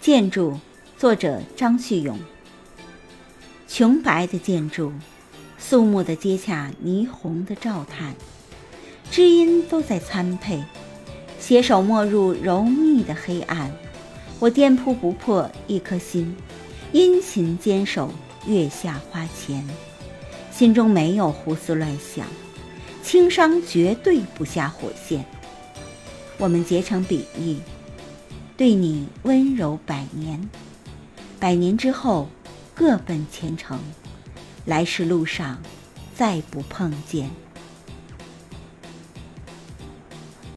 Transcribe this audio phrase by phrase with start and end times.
[0.00, 0.58] 建筑，
[0.96, 2.18] 作者张旭勇。
[3.68, 4.90] 琼白的建筑，
[5.58, 8.14] 肃穆的接洽霓虹的照探，
[9.10, 10.64] 知音都在参配，
[11.38, 13.70] 携手没入柔密的黑暗。
[14.38, 16.34] 我店铺不破一颗心，
[16.92, 18.10] 殷勤坚守
[18.46, 19.62] 月下花前，
[20.50, 22.26] 心中没有胡思乱想，
[23.02, 25.22] 轻伤绝对不下火线。
[26.38, 27.58] 我们结成比喻。
[28.60, 30.50] 对你温柔百年，
[31.38, 32.28] 百年之后
[32.74, 33.80] 各奔前程，
[34.66, 35.62] 来世路上
[36.14, 37.30] 再不碰见。